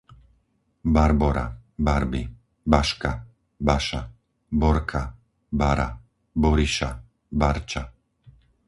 Barbora, 0.95 1.43
Barbi, 1.75 2.21
Baška, 2.65 3.11
Baša, 3.59 4.01
Borka, 4.49 5.03
Bara, 5.51 5.89
Boriša, 6.33 6.91
Barča 7.29 7.91